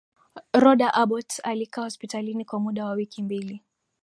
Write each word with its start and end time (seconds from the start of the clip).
roda 0.53 0.89
abbott 0.93 1.39
alikaa 1.43 1.83
hospitalini 1.83 2.45
kwa 2.45 2.59
muda 2.59 2.85
wa 2.85 2.91
wiki 2.91 3.23
mbili 3.23 3.61